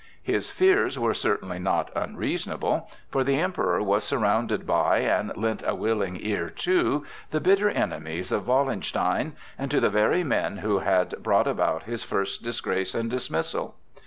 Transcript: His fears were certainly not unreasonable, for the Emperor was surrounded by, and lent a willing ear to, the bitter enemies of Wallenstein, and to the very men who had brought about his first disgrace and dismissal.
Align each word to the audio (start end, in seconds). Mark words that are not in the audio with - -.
His 0.23 0.49
fears 0.49 0.97
were 0.97 1.13
certainly 1.13 1.59
not 1.59 1.91
unreasonable, 1.95 2.89
for 3.11 3.23
the 3.23 3.37
Emperor 3.39 3.83
was 3.83 4.03
surrounded 4.03 4.65
by, 4.65 4.97
and 5.01 5.31
lent 5.37 5.61
a 5.63 5.75
willing 5.75 6.17
ear 6.19 6.49
to, 6.49 7.05
the 7.29 7.39
bitter 7.39 7.69
enemies 7.69 8.31
of 8.31 8.47
Wallenstein, 8.47 9.33
and 9.59 9.69
to 9.69 9.79
the 9.79 9.91
very 9.91 10.23
men 10.23 10.57
who 10.57 10.79
had 10.79 11.21
brought 11.21 11.45
about 11.45 11.83
his 11.83 12.03
first 12.03 12.41
disgrace 12.41 12.95
and 12.95 13.11
dismissal. 13.11 13.75